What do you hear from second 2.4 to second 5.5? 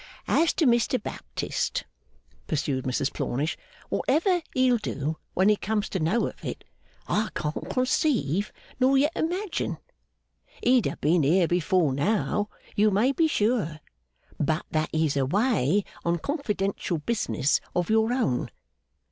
pursued Mrs Plornish, 'whatever he'll do when